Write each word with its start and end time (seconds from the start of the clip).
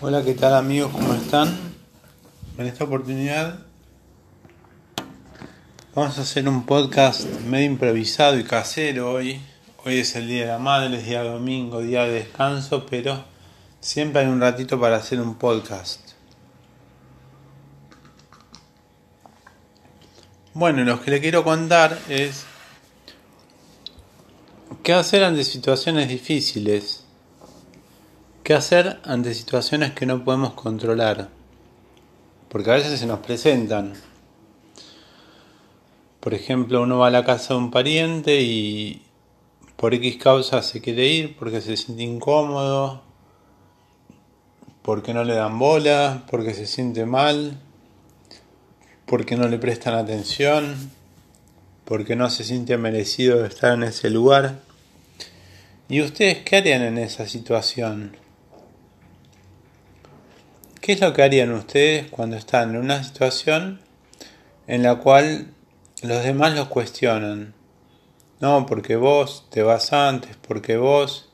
Hola, 0.00 0.22
¿qué 0.22 0.34
tal 0.34 0.54
amigos? 0.54 0.92
¿Cómo 0.92 1.12
están? 1.12 1.58
En 2.56 2.66
esta 2.66 2.84
oportunidad 2.84 3.58
vamos 5.92 6.16
a 6.18 6.20
hacer 6.20 6.48
un 6.48 6.64
podcast 6.66 7.24
medio 7.48 7.66
improvisado 7.66 8.38
y 8.38 8.44
casero 8.44 9.10
hoy. 9.10 9.40
Hoy 9.84 9.98
es 9.98 10.14
el 10.14 10.28
Día 10.28 10.42
de 10.42 10.46
la 10.52 10.60
Madre, 10.60 10.98
es 10.98 11.04
día 11.04 11.24
domingo, 11.24 11.80
día 11.80 12.04
de 12.04 12.12
descanso, 12.12 12.86
pero 12.86 13.24
siempre 13.80 14.22
hay 14.22 14.28
un 14.28 14.40
ratito 14.40 14.78
para 14.78 14.98
hacer 14.98 15.20
un 15.20 15.34
podcast. 15.34 16.12
Bueno, 20.54 20.84
lo 20.84 21.02
que 21.02 21.10
le 21.10 21.20
quiero 21.20 21.42
contar 21.42 21.98
es 22.08 22.44
qué 24.84 24.92
hacer 24.92 25.24
ante 25.24 25.42
situaciones 25.42 26.08
difíciles. 26.08 26.97
¿Qué 28.48 28.54
hacer 28.54 28.98
ante 29.04 29.34
situaciones 29.34 29.92
que 29.92 30.06
no 30.06 30.24
podemos 30.24 30.54
controlar? 30.54 31.28
Porque 32.48 32.70
a 32.70 32.76
veces 32.76 32.98
se 32.98 33.04
nos 33.04 33.18
presentan. 33.18 33.92
Por 36.18 36.32
ejemplo, 36.32 36.80
uno 36.80 36.96
va 36.96 37.08
a 37.08 37.10
la 37.10 37.26
casa 37.26 37.52
de 37.52 37.60
un 37.60 37.70
pariente 37.70 38.40
y 38.40 39.02
por 39.76 39.92
X 39.92 40.16
causa 40.16 40.62
se 40.62 40.80
quiere 40.80 41.06
ir 41.08 41.36
porque 41.36 41.60
se 41.60 41.76
siente 41.76 42.04
incómodo, 42.04 43.02
porque 44.80 45.12
no 45.12 45.24
le 45.24 45.34
dan 45.34 45.58
bola, 45.58 46.24
porque 46.30 46.54
se 46.54 46.64
siente 46.64 47.04
mal, 47.04 47.60
porque 49.04 49.36
no 49.36 49.46
le 49.46 49.58
prestan 49.58 49.92
atención, 49.92 50.90
porque 51.84 52.16
no 52.16 52.30
se 52.30 52.44
siente 52.44 52.78
merecido 52.78 53.42
de 53.42 53.48
estar 53.48 53.74
en 53.74 53.82
ese 53.82 54.08
lugar. 54.08 54.60
¿Y 55.90 56.00
ustedes 56.00 56.38
qué 56.44 56.56
harían 56.56 56.80
en 56.80 56.96
esa 56.96 57.26
situación? 57.26 58.16
¿Qué 60.88 60.94
es 60.94 61.02
lo 61.02 61.12
que 61.12 61.22
harían 61.22 61.52
ustedes 61.52 62.06
cuando 62.10 62.38
están 62.38 62.70
en 62.70 62.78
una 62.78 63.04
situación 63.04 63.78
en 64.66 64.82
la 64.82 64.94
cual 64.94 65.48
los 66.00 66.24
demás 66.24 66.54
los 66.54 66.68
cuestionan? 66.68 67.52
No, 68.40 68.64
porque 68.64 68.96
vos 68.96 69.44
te 69.50 69.62
vas 69.62 69.92
antes, 69.92 70.38
porque 70.40 70.78
vos 70.78 71.28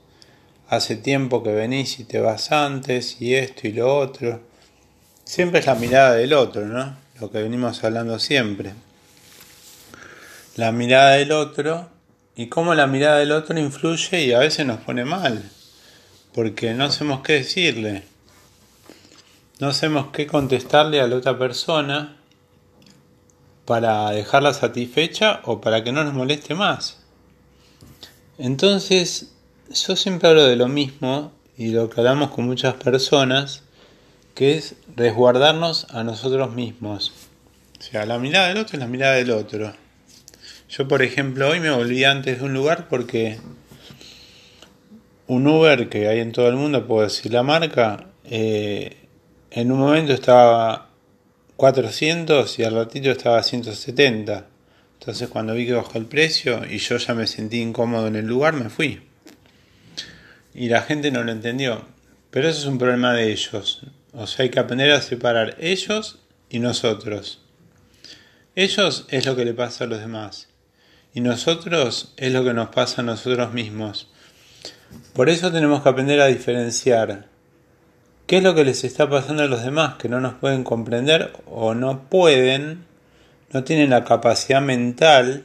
hace 0.68 0.96
tiempo 0.96 1.44
que 1.44 1.52
venís 1.52 2.00
y 2.00 2.04
te 2.04 2.18
vas 2.18 2.50
antes, 2.50 3.22
y 3.22 3.36
esto 3.36 3.68
y 3.68 3.72
lo 3.74 3.96
otro. 3.96 4.42
Siempre 5.22 5.60
es 5.60 5.66
la 5.66 5.76
mirada 5.76 6.14
del 6.14 6.32
otro, 6.32 6.66
¿no? 6.66 6.96
Lo 7.20 7.30
que 7.30 7.40
venimos 7.40 7.84
hablando 7.84 8.18
siempre. 8.18 8.72
La 10.56 10.72
mirada 10.72 11.12
del 11.12 11.30
otro 11.30 11.90
y 12.34 12.48
cómo 12.48 12.74
la 12.74 12.88
mirada 12.88 13.18
del 13.18 13.30
otro 13.30 13.56
influye 13.56 14.20
y 14.20 14.32
a 14.32 14.40
veces 14.40 14.66
nos 14.66 14.80
pone 14.80 15.04
mal, 15.04 15.48
porque 16.34 16.74
no 16.74 16.90
sabemos 16.90 17.22
qué 17.22 17.34
decirle 17.34 18.13
no 19.64 19.72
sabemos 19.72 20.08
qué 20.12 20.26
contestarle 20.26 21.00
a 21.00 21.06
la 21.06 21.16
otra 21.16 21.38
persona 21.38 22.16
para 23.64 24.10
dejarla 24.10 24.52
satisfecha 24.52 25.40
o 25.44 25.62
para 25.62 25.82
que 25.82 25.90
no 25.90 26.04
nos 26.04 26.12
moleste 26.12 26.54
más. 26.54 27.00
Entonces, 28.36 29.32
yo 29.70 29.96
siempre 29.96 30.28
hablo 30.28 30.44
de 30.44 30.56
lo 30.56 30.68
mismo 30.68 31.32
y 31.56 31.70
lo 31.70 31.88
que 31.88 31.98
hablamos 31.98 32.30
con 32.32 32.44
muchas 32.44 32.74
personas, 32.74 33.62
que 34.34 34.58
es 34.58 34.74
resguardarnos 34.96 35.86
a 35.88 36.04
nosotros 36.04 36.52
mismos. 36.52 37.12
O 37.78 37.82
sea, 37.82 38.04
la 38.04 38.18
mirada 38.18 38.48
del 38.48 38.58
otro 38.58 38.74
es 38.74 38.80
la 38.80 38.86
mirada 38.86 39.14
del 39.14 39.30
otro. 39.30 39.72
Yo, 40.68 40.86
por 40.86 41.00
ejemplo, 41.00 41.48
hoy 41.48 41.60
me 41.60 41.70
volví 41.70 42.04
antes 42.04 42.40
de 42.40 42.44
un 42.44 42.52
lugar 42.52 42.88
porque 42.90 43.38
un 45.26 45.46
Uber 45.46 45.88
que 45.88 46.06
hay 46.08 46.20
en 46.20 46.32
todo 46.32 46.48
el 46.48 46.56
mundo, 46.56 46.86
puedo 46.86 47.04
decir 47.04 47.32
la 47.32 47.42
marca, 47.42 48.08
eh, 48.24 49.03
en 49.56 49.70
un 49.70 49.78
momento 49.78 50.12
estaba 50.12 50.88
400 51.56 52.58
y 52.58 52.64
al 52.64 52.74
ratito 52.74 53.12
estaba 53.12 53.40
170. 53.40 54.48
Entonces 54.98 55.28
cuando 55.28 55.54
vi 55.54 55.66
que 55.66 55.74
bajó 55.74 55.96
el 55.96 56.06
precio 56.06 56.62
y 56.68 56.78
yo 56.78 56.96
ya 56.96 57.14
me 57.14 57.28
sentí 57.28 57.60
incómodo 57.60 58.08
en 58.08 58.16
el 58.16 58.26
lugar, 58.26 58.54
me 58.54 58.68
fui. 58.68 59.02
Y 60.54 60.68
la 60.68 60.82
gente 60.82 61.12
no 61.12 61.22
lo 61.22 61.30
entendió. 61.30 61.84
Pero 62.32 62.48
eso 62.48 62.62
es 62.62 62.66
un 62.66 62.78
problema 62.78 63.14
de 63.14 63.30
ellos. 63.30 63.82
O 64.12 64.26
sea, 64.26 64.42
hay 64.42 64.50
que 64.50 64.58
aprender 64.58 64.90
a 64.90 65.00
separar 65.00 65.56
ellos 65.60 66.18
y 66.50 66.58
nosotros. 66.58 67.40
Ellos 68.56 69.06
es 69.08 69.24
lo 69.24 69.36
que 69.36 69.44
le 69.44 69.54
pasa 69.54 69.84
a 69.84 69.86
los 69.86 70.00
demás. 70.00 70.48
Y 71.14 71.20
nosotros 71.20 72.12
es 72.16 72.32
lo 72.32 72.42
que 72.42 72.54
nos 72.54 72.70
pasa 72.70 73.02
a 73.02 73.04
nosotros 73.04 73.52
mismos. 73.52 74.10
Por 75.12 75.28
eso 75.28 75.52
tenemos 75.52 75.84
que 75.84 75.90
aprender 75.90 76.20
a 76.20 76.26
diferenciar 76.26 77.28
¿Qué 78.26 78.38
es 78.38 78.42
lo 78.42 78.54
que 78.54 78.64
les 78.64 78.84
está 78.84 79.08
pasando 79.10 79.42
a 79.42 79.46
los 79.46 79.62
demás 79.62 79.96
que 79.96 80.08
no 80.08 80.20
nos 80.20 80.34
pueden 80.34 80.64
comprender 80.64 81.32
o 81.46 81.74
no 81.74 82.08
pueden, 82.08 82.86
no 83.52 83.64
tienen 83.64 83.90
la 83.90 84.04
capacidad 84.04 84.62
mental 84.62 85.44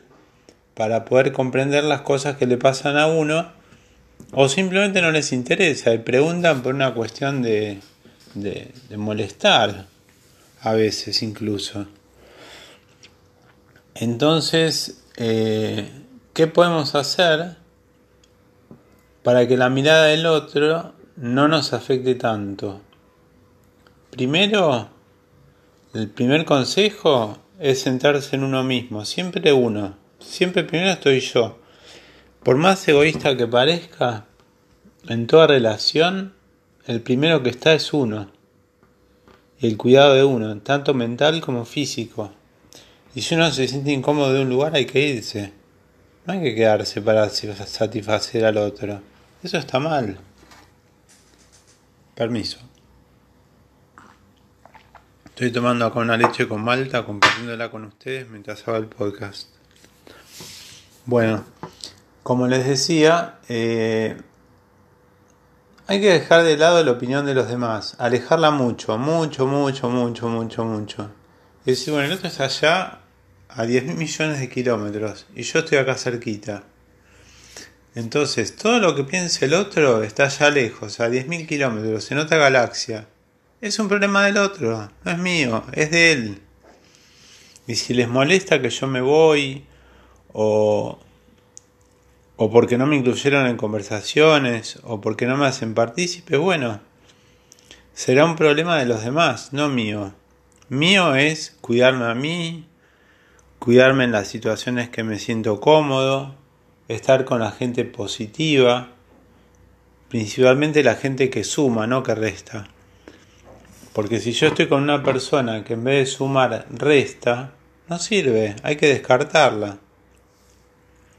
para 0.76 1.04
poder 1.04 1.34
comprender 1.34 1.84
las 1.84 2.02
cosas 2.02 2.38
que 2.38 2.46
le 2.46 2.58
pasan 2.58 2.98
a 2.98 3.08
uno 3.08 3.52
o 4.32 4.48
simplemente 4.48 5.02
no 5.02 5.12
les 5.12 5.34
interesa 5.34 5.94
y 5.94 5.98
preguntan 5.98 6.62
por 6.62 6.74
una 6.74 6.94
cuestión 6.94 7.42
de, 7.42 7.82
molestar 8.96 9.88
a 10.62 10.74
veces 10.74 11.22
incluso. 11.22 11.86
Entonces, 13.96 15.02
eh, 15.18 15.90
¿qué 16.34 16.48
podemos 16.48 16.96
hacer 16.96 17.58
para 19.22 19.46
que 19.50 19.58
la 19.58 19.70
mirada 19.70 20.06
del 20.06 20.26
otro 20.26 20.94
no 21.20 21.50
nos 21.50 21.74
afecte 21.74 22.16
tanto. 22.16 22.80
Primero, 24.10 24.90
el 25.94 26.10
primer 26.10 26.46
consejo 26.46 27.38
es 27.60 27.84
centrarse 27.84 28.38
en 28.38 28.46
uno 28.46 28.64
mismo, 28.64 29.04
siempre 29.04 29.52
uno, 29.52 29.98
siempre 30.20 30.64
primero 30.64 30.92
estoy 30.92 31.20
yo. 31.20 31.60
Por 32.42 32.56
más 32.56 32.88
egoísta 32.88 33.36
que 33.36 33.48
parezca, 33.48 34.28
en 35.10 35.28
toda 35.28 35.48
relación, 35.48 36.36
el 36.88 37.02
primero 37.02 37.44
que 37.44 37.50
está 37.50 37.74
es 37.74 37.92
uno. 37.92 38.32
El 39.60 39.76
cuidado 39.76 40.14
de 40.14 40.24
uno, 40.24 40.58
tanto 40.60 40.94
mental 40.94 41.42
como 41.42 41.66
físico. 41.66 42.32
Y 43.14 43.22
si 43.22 43.36
uno 43.36 43.52
se 43.52 43.68
siente 43.68 43.92
incómodo 43.92 44.32
de 44.32 44.44
un 44.44 44.50
lugar, 44.50 44.74
hay 44.74 44.86
que 44.86 45.06
irse. 45.06 45.52
No 46.26 46.32
hay 46.32 46.42
que 46.42 46.56
quedarse 46.56 47.02
para 47.02 47.30
satisfacer 47.30 48.46
al 48.46 48.56
otro. 48.56 49.02
Eso 49.44 49.58
está 49.58 49.80
mal. 49.80 50.18
Permiso. 52.20 52.58
Estoy 55.24 55.54
tomando 55.54 55.86
acá 55.86 56.00
una 56.00 56.18
leche 56.18 56.50
con 56.50 56.62
malta, 56.62 57.06
compartiéndola 57.06 57.72
con 57.72 57.86
ustedes 57.86 58.28
mientras 58.28 58.68
hago 58.68 58.76
el 58.76 58.88
podcast. 58.88 59.48
Bueno, 61.06 61.46
como 62.22 62.48
les 62.48 62.68
decía, 62.68 63.40
eh, 63.48 64.18
hay 65.88 66.02
que 66.02 66.12
dejar 66.12 66.44
de 66.44 66.58
lado 66.58 66.84
la 66.84 66.92
opinión 66.92 67.26
de 67.26 67.36
los 67.36 67.48
demás, 67.48 67.96
alejarla 68.00 68.52
mucho, 68.52 68.98
mucho, 68.98 69.48
mucho, 69.48 69.90
mucho, 69.90 70.28
mucho, 70.28 70.66
mucho. 70.66 71.12
Y 71.66 71.70
decir, 71.70 71.94
bueno, 71.94 72.08
el 72.08 72.18
otro 72.18 72.28
está 72.28 72.44
allá 72.44 73.00
a 73.48 73.66
10 73.66 73.96
millones 73.96 74.42
de 74.42 74.50
kilómetros 74.50 75.26
y 75.38 75.44
yo 75.44 75.60
estoy 75.60 75.78
acá 75.78 75.96
cerquita. 75.96 76.64
Entonces, 77.96 78.56
todo 78.56 78.80
lo 78.80 78.96
que 78.96 79.04
piense 79.04 79.46
el 79.46 79.54
otro 79.54 80.04
está 80.04 80.26
allá 80.26 80.50
lejos, 80.50 81.00
a 81.00 81.10
10.000 81.10 81.48
kilómetros, 81.48 82.12
en 82.12 82.20
otra 82.20 82.38
galaxia. 82.38 83.08
Es 83.62 83.80
un 83.80 83.88
problema 83.88 84.26
del 84.26 84.38
otro, 84.38 84.90
no 85.04 85.12
es 85.12 85.18
mío, 85.18 85.64
es 85.74 85.92
de 85.92 86.12
él. 86.12 86.42
Y 87.68 87.76
si 87.76 87.94
les 87.94 88.08
molesta 88.08 88.62
que 88.62 88.70
yo 88.70 88.88
me 88.88 89.02
voy, 89.02 89.66
o, 90.32 91.00
o 92.38 92.52
porque 92.52 92.78
no 92.78 92.86
me 92.86 92.96
incluyeron 92.96 93.48
en 93.48 93.58
conversaciones, 93.58 94.80
o 94.84 95.02
porque 95.02 95.26
no 95.26 95.36
me 95.36 95.48
hacen 95.48 95.74
partícipe, 95.74 96.38
bueno, 96.38 96.80
será 97.94 98.24
un 98.24 98.36
problema 98.36 98.78
de 98.78 98.86
los 98.86 99.04
demás, 99.04 99.52
no 99.52 99.68
mío. 99.68 100.14
Mío 100.70 101.16
es 101.16 101.58
cuidarme 101.60 102.06
a 102.06 102.14
mí, 102.14 102.66
cuidarme 103.58 104.06
en 104.06 104.14
las 104.14 104.28
situaciones 104.30 104.90
que 104.90 105.04
me 105.04 105.20
siento 105.20 105.60
cómodo, 105.60 106.39
estar 106.90 107.24
con 107.24 107.40
la 107.40 107.52
gente 107.52 107.86
positiva, 107.86 108.90
principalmente 110.10 110.84
la 110.84 110.96
gente 110.96 111.30
que 111.30 111.46
suma, 111.46 111.88
no 111.88 112.04
que 112.04 112.16
resta. 112.16 112.68
Porque 113.94 114.20
si 114.20 114.34
yo 114.34 114.48
estoy 114.48 114.68
con 114.68 114.84
una 114.84 115.04
persona 115.04 115.64
que 115.64 115.74
en 115.74 115.84
vez 115.84 116.10
de 116.10 116.16
sumar 116.18 116.66
resta, 116.70 117.54
no 117.88 118.00
sirve, 118.00 118.56
hay 118.64 118.76
que 118.76 118.88
descartarla. 118.88 119.78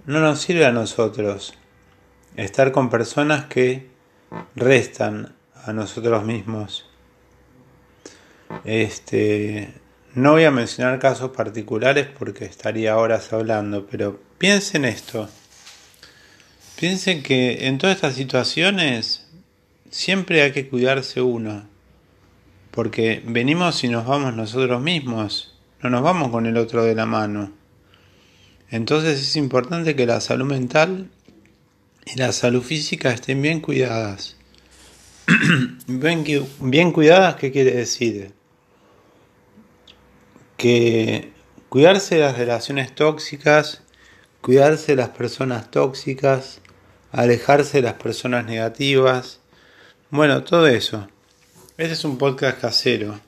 No 0.07 0.21
nos 0.21 0.41
sirve 0.41 0.67
a 0.67 0.73
nosotros 0.73 1.55
estar 2.37 2.73
con 2.73 2.91
personas 2.91 3.47
que 3.47 3.89
restan 4.57 5.35
a 5.65 5.73
nosotros 5.73 6.25
mismos. 6.25 6.87
Este, 8.65 9.73
no 10.15 10.33
voy 10.33 10.45
a 10.45 10.51
mencionar 10.51 10.99
casos 10.99 11.31
particulares 11.31 12.09
porque 12.19 12.45
estaría 12.45 12.97
horas 12.97 13.33
hablando, 13.33 13.87
pero 13.87 14.19
piensen 14.39 14.85
esto. 14.85 15.29
Piensen 16.81 17.23
que 17.23 17.67
en 17.67 17.77
todas 17.77 17.97
estas 17.97 18.15
situaciones 18.15 19.27
siempre 19.91 20.41
hay 20.41 20.53
que 20.53 20.67
cuidarse 20.67 21.21
uno. 21.21 21.69
porque 22.71 23.23
venimos 23.27 23.85
y 23.85 23.89
nos 23.89 24.07
vamos 24.07 24.35
nosotros 24.35 24.81
mismos, 24.81 25.59
no 25.83 25.91
nos 25.91 26.03
vamos 26.03 26.31
con 26.31 26.47
el 26.47 26.57
otro 26.57 26.83
de 26.83 26.95
la 26.95 27.05
mano. 27.05 27.53
Entonces 28.71 29.21
es 29.21 29.37
importante 29.37 29.95
que 29.95 30.07
la 30.07 30.23
salud 30.23 30.47
mental 30.47 31.11
y 32.07 32.17
la 32.17 32.33
salud 32.33 32.63
física 32.63 33.11
estén 33.11 33.43
bien 33.43 33.61
cuidadas. 33.61 34.39
bien, 35.87 36.25
bien 36.61 36.93
cuidadas, 36.93 37.35
¿qué 37.37 37.53
quiere 37.53 37.73
decir? 37.73 38.33
Que 40.57 41.31
cuidarse 41.69 42.15
de 42.15 42.23
las 42.23 42.39
relaciones 42.39 42.95
tóxicas, 42.95 43.83
cuidarse 44.41 44.93
de 44.93 44.97
las 44.97 45.11
personas 45.11 45.71
tóxicas, 45.71 46.63
alejarse 47.13 47.79
de 47.79 47.83
las 47.83 47.95
personas 47.95 48.45
negativas, 48.45 49.41
bueno, 50.11 50.43
todo 50.43 50.67
eso. 50.67 51.09
Este 51.77 51.93
es 51.93 52.05
un 52.05 52.19
podcast 52.19 52.61
casero. 52.61 53.21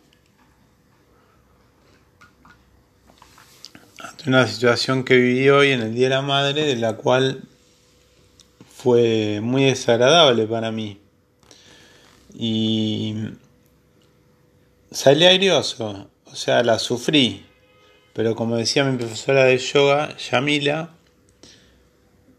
Ante 3.99 4.29
una 4.29 4.46
situación 4.46 5.05
que 5.05 5.17
viví 5.17 5.49
hoy 5.49 5.70
en 5.70 5.81
el 5.81 5.94
Día 5.94 6.08
de 6.08 6.14
la 6.17 6.23
Madre, 6.23 6.64
de 6.64 6.76
la 6.76 6.96
cual 6.96 7.43
fue 8.76 9.40
muy 9.40 9.64
desagradable 9.64 10.46
para 10.46 10.73
mí. 10.73 11.00
Y 12.35 13.14
salí 14.90 15.25
airioso, 15.25 16.11
o 16.25 16.35
sea, 16.35 16.62
la 16.62 16.78
sufrí. 16.78 17.46
Pero 18.12 18.35
como 18.35 18.56
decía 18.56 18.85
mi 18.85 18.99
profesora 18.99 19.44
de 19.44 19.56
yoga, 19.58 20.17
Yamila, 20.17 20.90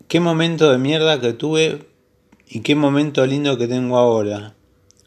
qué 0.07 0.19
momento 0.19 0.71
de 0.71 0.77
mierda 0.77 1.19
que 1.19 1.33
tuve 1.33 1.85
y 2.47 2.61
qué 2.61 2.75
momento 2.75 3.25
lindo 3.25 3.57
que 3.57 3.67
tengo 3.67 3.97
ahora. 3.97 4.53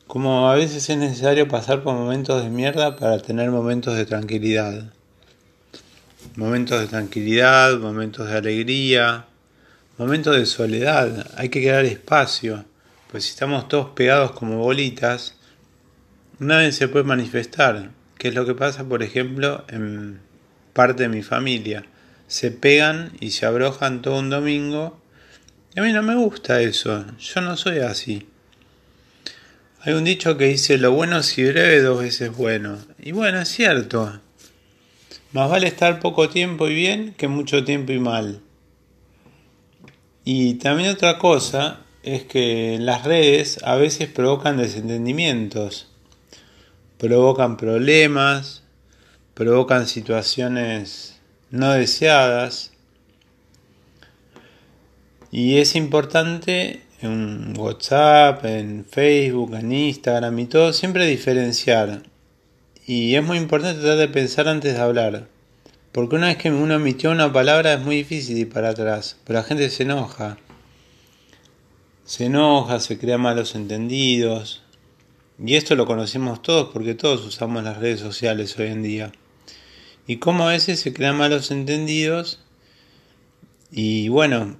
Como 0.06 0.48
a 0.48 0.54
veces 0.54 0.88
es 0.88 0.96
necesario 0.96 1.48
pasar 1.48 1.82
por 1.82 1.94
momentos 1.94 2.42
de 2.42 2.50
mierda 2.50 2.96
para 2.96 3.18
tener 3.18 3.50
momentos 3.50 3.96
de 3.96 4.06
tranquilidad. 4.06 4.92
Momentos 6.36 6.80
de 6.80 6.86
tranquilidad, 6.86 7.78
momentos 7.78 8.28
de 8.28 8.36
alegría, 8.36 9.26
momentos 9.98 10.36
de 10.36 10.46
soledad. 10.46 11.26
Hay 11.36 11.48
que 11.48 11.60
crear 11.60 11.84
espacio, 11.84 12.64
pues 13.10 13.24
si 13.24 13.30
estamos 13.30 13.68
todos 13.68 13.90
pegados 13.90 14.32
como 14.32 14.58
bolitas, 14.58 15.34
nadie 16.38 16.72
se 16.72 16.88
puede 16.88 17.04
manifestar. 17.04 17.90
Que 18.18 18.28
es 18.28 18.34
lo 18.34 18.46
que 18.46 18.54
pasa, 18.54 18.84
por 18.84 19.02
ejemplo, 19.02 19.64
en 19.68 20.20
parte 20.72 21.04
de 21.04 21.08
mi 21.08 21.22
familia. 21.22 21.84
Se 22.26 22.50
pegan 22.50 23.12
y 23.20 23.30
se 23.30 23.46
abrojan 23.46 24.02
todo 24.02 24.18
un 24.18 24.30
domingo. 24.30 25.00
Y 25.74 25.80
a 25.80 25.82
mí 25.82 25.92
no 25.92 26.02
me 26.02 26.14
gusta 26.14 26.60
eso. 26.60 27.04
Yo 27.18 27.40
no 27.40 27.56
soy 27.56 27.78
así. 27.78 28.26
Hay 29.80 29.92
un 29.92 30.04
dicho 30.04 30.36
que 30.36 30.46
dice 30.46 30.78
lo 30.78 30.92
bueno 30.92 31.22
si 31.22 31.44
breve 31.44 31.80
dos 31.80 32.00
veces 32.00 32.36
bueno. 32.36 32.78
Y 32.98 33.12
bueno, 33.12 33.40
es 33.40 33.48
cierto. 33.48 34.20
Más 35.32 35.50
vale 35.50 35.68
estar 35.68 36.00
poco 36.00 36.28
tiempo 36.28 36.68
y 36.68 36.74
bien 36.74 37.14
que 37.14 37.28
mucho 37.28 37.62
tiempo 37.62 37.92
y 37.92 37.98
mal. 37.98 38.40
Y 40.24 40.54
también 40.54 40.90
otra 40.90 41.18
cosa 41.18 41.80
es 42.02 42.24
que 42.24 42.78
las 42.80 43.04
redes 43.04 43.60
a 43.62 43.76
veces 43.76 44.08
provocan 44.08 44.56
desentendimientos, 44.56 45.88
provocan 46.98 47.56
problemas, 47.56 48.64
provocan 49.34 49.86
situaciones 49.86 51.15
no 51.56 51.72
deseadas. 51.72 52.72
Y 55.30 55.58
es 55.58 55.74
importante 55.74 56.82
en 57.00 57.54
WhatsApp, 57.58 58.44
en 58.44 58.84
Facebook, 58.84 59.54
en 59.54 59.72
Instagram 59.72 60.38
y 60.38 60.46
todo, 60.46 60.72
siempre 60.72 61.06
diferenciar. 61.06 62.02
Y 62.86 63.16
es 63.16 63.24
muy 63.24 63.38
importante 63.38 63.80
tratar 63.80 63.98
de 63.98 64.08
pensar 64.08 64.48
antes 64.48 64.74
de 64.74 64.80
hablar. 64.80 65.28
Porque 65.92 66.16
una 66.16 66.28
vez 66.28 66.36
que 66.36 66.50
uno 66.50 66.74
emitió 66.74 67.10
una 67.10 67.32
palabra 67.32 67.74
es 67.74 67.80
muy 67.80 67.96
difícil 67.96 68.38
ir 68.38 68.48
para 68.48 68.70
atrás. 68.70 69.16
Pero 69.24 69.38
la 69.40 69.44
gente 69.44 69.68
se 69.70 69.82
enoja. 69.82 70.38
Se 72.04 72.26
enoja, 72.26 72.80
se 72.80 72.98
crea 72.98 73.18
malos 73.18 73.54
entendidos. 73.54 74.62
Y 75.44 75.54
esto 75.54 75.74
lo 75.74 75.86
conocemos 75.86 76.42
todos 76.42 76.70
porque 76.72 76.94
todos 76.94 77.24
usamos 77.26 77.64
las 77.64 77.78
redes 77.78 78.00
sociales 78.00 78.56
hoy 78.58 78.68
en 78.68 78.82
día. 78.82 79.12
Y 80.06 80.16
cómo 80.18 80.48
a 80.48 80.52
veces 80.52 80.80
se 80.80 80.92
crean 80.92 81.16
malos 81.16 81.50
entendidos. 81.50 82.40
Y 83.72 84.08
bueno, 84.08 84.56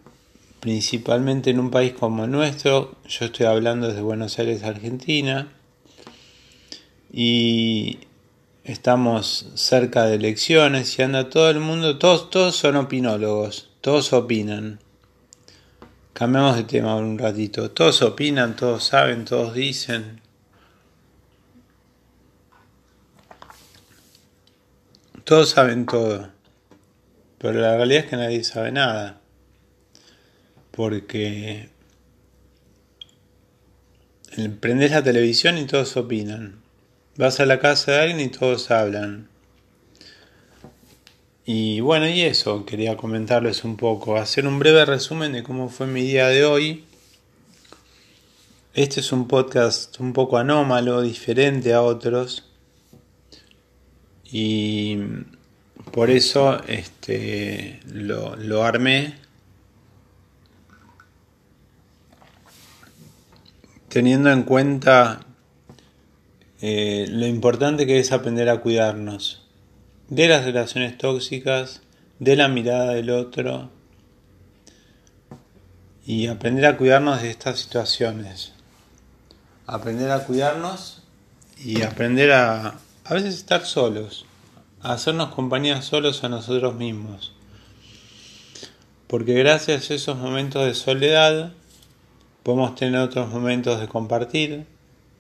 principalmente 0.61 1.51
en 1.51 1.61
un 1.61 1.71
país 1.71 1.93
como 1.93 2.25
el 2.25 2.31
nuestro, 2.33 2.97
yo 3.09 3.25
estoy 3.25 3.47
hablando 3.47 3.87
desde 3.87 4.03
Buenos 4.03 4.39
Aires, 4.39 4.65
Argentina, 4.65 5.53
y 7.13 8.01
estamos 8.65 9.47
cerca 9.55 10.07
de 10.07 10.17
elecciones 10.17 10.99
y 10.99 11.03
anda 11.03 11.31
todo 11.31 11.51
el 11.51 11.61
mundo, 11.61 11.99
todos, 11.99 12.31
todos 12.31 12.57
son 12.57 12.75
opinólogos, 12.77 13.71
todos 13.81 14.13
opinan. 14.13 14.81
Cambiamos 16.13 16.57
de 16.57 16.65
tema 16.65 16.97
un 16.97 17.17
ratito, 17.17 17.71
todos 17.71 18.03
opinan, 18.03 18.57
todos 18.57 18.85
saben, 18.85 19.25
todos 19.25 19.55
dicen. 19.55 20.21
Todos 25.27 25.51
saben 25.51 25.87
todo, 25.87 26.31
pero 27.39 27.59
la 27.59 27.77
realidad 27.77 28.05
es 28.05 28.11
que 28.11 28.15
nadie 28.15 28.45
sabe 28.45 28.71
nada 28.71 29.21
porque 30.71 31.69
prendes 34.61 34.93
la 34.93 35.03
televisión 35.03 35.59
y 35.59 35.65
todos 35.67 35.97
opinan. 35.97 36.63
Vas 37.17 37.41
a 37.41 37.47
la 37.47 37.59
casa 37.59 37.91
de 37.91 38.01
alguien 38.03 38.21
y 38.21 38.29
todos 38.29 38.71
hablan. 38.71 39.29
Y 41.45 41.81
bueno, 41.81 42.09
y 42.09 42.21
eso, 42.21 42.65
quería 42.65 42.97
comentarles 42.97 43.65
un 43.65 43.77
poco, 43.77 44.19
hacer 44.19 44.47
un 44.47 44.61
breve 44.61 44.85
resumen 44.85 45.33
de 45.33 45.43
cómo 45.43 45.71
fue 45.71 45.89
mi 45.89 46.03
día 46.03 46.29
de 46.29 46.45
hoy. 46.45 46.85
Este 48.75 49.01
es 49.01 49.11
un 49.11 49.27
podcast 49.27 49.99
un 49.99 50.13
poco 50.13 50.39
anómalo, 50.39 51.03
diferente 51.03 51.75
a 51.75 51.83
otros. 51.83 52.45
Y 54.33 54.99
por 55.93 56.11
eso 56.11 56.63
este, 56.67 57.81
lo, 57.87 58.37
lo 58.37 58.65
armé 58.65 59.15
teniendo 63.97 64.31
en 64.31 64.43
cuenta 64.43 65.21
eh, 66.61 67.07
lo 67.09 67.27
importante 67.27 67.87
que 67.87 67.99
es 67.99 68.13
aprender 68.13 68.49
a 68.51 68.61
cuidarnos 68.61 69.43
de 70.09 70.29
las 70.29 70.45
relaciones 70.45 70.99
tóxicas, 70.99 71.81
de 72.19 72.37
la 72.37 72.49
mirada 72.49 72.93
del 72.93 73.09
otro 73.09 73.71
y 76.05 76.27
aprender 76.27 76.67
a 76.67 76.77
cuidarnos 76.77 77.23
de 77.23 77.31
estas 77.31 77.59
situaciones. 77.59 78.53
Aprender 79.67 80.11
a 80.11 80.25
cuidarnos 80.25 81.03
y 81.65 81.83
aprender 81.83 82.33
a 82.33 82.79
a 83.09 83.15
veces 83.15 83.35
estar 83.37 83.65
solos, 83.65 84.27
hacernos 84.81 85.33
compañía 85.33 85.81
solos 85.81 86.25
a 86.25 86.29
nosotros 86.29 86.75
mismos. 86.75 87.33
Porque 89.07 89.35
gracias 89.35 89.89
a 89.91 89.95
esos 89.95 90.19
momentos 90.19 90.67
de 90.67 90.75
soledad 90.75 91.53
podemos 92.43 92.75
tener 92.75 93.01
otros 93.01 93.29
momentos 93.29 93.81
de 93.81 93.87
compartir, 93.87 94.67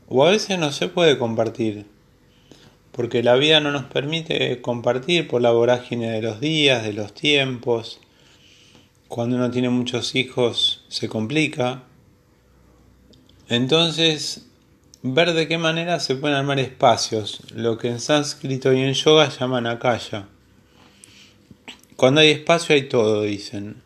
o 0.08 0.26
a 0.26 0.30
veces 0.30 0.58
no 0.58 0.72
se 0.72 0.88
puede 0.88 1.16
compartir, 1.16 1.86
porque 2.90 3.22
la 3.22 3.36
vida 3.36 3.60
no 3.60 3.70
nos 3.70 3.84
permite 3.84 4.60
compartir 4.62 5.28
por 5.28 5.40
la 5.40 5.52
vorágine 5.52 6.10
de 6.10 6.22
los 6.22 6.40
días, 6.40 6.82
de 6.82 6.92
los 6.92 7.14
tiempos. 7.14 8.00
Cuando 9.06 9.36
uno 9.36 9.52
tiene 9.52 9.68
muchos 9.68 10.16
hijos 10.16 10.84
se 10.88 11.08
complica. 11.08 11.84
Entonces, 13.48 14.46
ver 15.02 15.32
de 15.34 15.48
qué 15.48 15.58
manera 15.58 16.00
se 16.00 16.16
pueden 16.16 16.36
armar 16.36 16.58
espacios, 16.58 17.40
lo 17.54 17.78
que 17.78 17.88
en 17.88 18.00
sánscrito 18.00 18.72
y 18.72 18.80
en 18.80 18.94
yoga 18.94 19.28
llaman 19.28 19.66
akaya. 19.66 20.26
Cuando 21.96 22.20
hay 22.20 22.30
espacio 22.30 22.74
hay 22.74 22.88
todo, 22.88 23.22
dicen. 23.22 23.82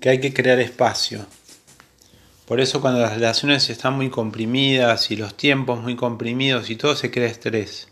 Que 0.00 0.10
hay 0.10 0.20
que 0.20 0.34
crear 0.34 0.58
espacio. 0.60 1.26
Por 2.46 2.60
eso 2.60 2.80
cuando 2.80 3.00
las 3.00 3.14
relaciones 3.14 3.70
están 3.70 3.94
muy 3.94 4.10
comprimidas 4.10 5.10
y 5.10 5.16
los 5.16 5.36
tiempos 5.36 5.80
muy 5.80 5.96
comprimidos 5.96 6.68
y 6.70 6.76
todo 6.76 6.96
se 6.96 7.10
crea 7.10 7.28
estrés. 7.28 7.88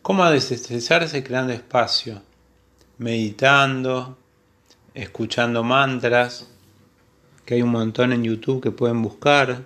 ¿Cómo 0.00 0.24
desestresarse 0.30 1.22
creando 1.22 1.52
espacio? 1.52 2.22
Meditando, 2.98 4.16
escuchando 4.94 5.62
mantras, 5.62 6.48
que 7.44 7.54
hay 7.54 7.62
un 7.62 7.70
montón 7.70 8.12
en 8.12 8.24
YouTube 8.24 8.62
que 8.62 8.70
pueden 8.70 9.02
buscar, 9.02 9.64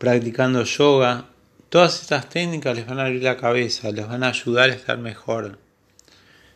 practicando 0.00 0.64
yoga. 0.64 1.26
Todas 1.68 2.00
estas 2.00 2.30
técnicas 2.30 2.74
les 2.74 2.86
van 2.86 2.98
a 2.98 3.04
abrir 3.04 3.22
la 3.22 3.36
cabeza, 3.36 3.92
les 3.92 4.08
van 4.08 4.24
a 4.24 4.30
ayudar 4.30 4.70
a 4.70 4.72
estar 4.72 4.96
mejor. 4.96 5.58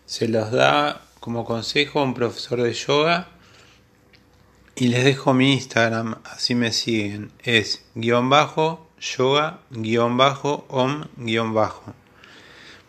Se 0.07 0.29
los 0.29 0.51
da 0.51 1.03
como 1.21 1.45
consejo 1.45 2.03
un 2.03 2.15
profesor 2.15 2.63
de 2.63 2.73
yoga 2.73 3.29
y 4.75 4.89
les 4.89 5.05
dejo 5.05 5.35
mi 5.35 5.53
Instagram, 5.53 6.17
así 6.25 6.55
me 6.55 6.73
siguen. 6.73 7.33
Es 7.43 7.85
guion 7.95 8.31
bajo 8.31 8.89
yoga-om-. 8.99 9.59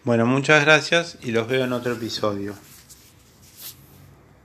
Bueno, 0.05 0.25
muchas 0.25 0.63
gracias 0.63 1.17
y 1.21 1.31
los 1.31 1.49
veo 1.49 1.65
en 1.65 1.73
otro 1.73 1.91
episodio. 1.91 2.55